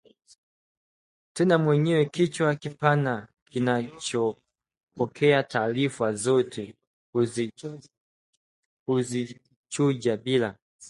[1.35, 3.13] Tena mwenye kichwa kipana
[3.51, 6.61] kinachopokea taarifa zote
[9.71, 10.57] kuzichuja bila